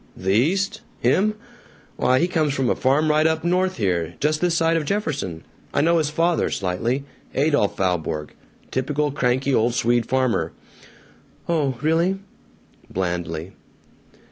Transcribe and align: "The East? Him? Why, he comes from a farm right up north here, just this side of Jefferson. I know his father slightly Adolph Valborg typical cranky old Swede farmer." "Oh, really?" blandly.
"The 0.17 0.31
East? 0.33 0.81
Him? 1.01 1.35
Why, 1.95 2.17
he 2.17 2.27
comes 2.27 2.55
from 2.55 2.71
a 2.71 2.75
farm 2.75 3.11
right 3.11 3.27
up 3.27 3.43
north 3.43 3.77
here, 3.77 4.15
just 4.19 4.41
this 4.41 4.55
side 4.57 4.75
of 4.75 4.83
Jefferson. 4.83 5.43
I 5.75 5.81
know 5.81 5.99
his 5.99 6.09
father 6.09 6.49
slightly 6.49 7.03
Adolph 7.35 7.77
Valborg 7.77 8.31
typical 8.71 9.11
cranky 9.11 9.53
old 9.53 9.75
Swede 9.75 10.07
farmer." 10.07 10.53
"Oh, 11.47 11.77
really?" 11.83 12.17
blandly. 12.89 13.51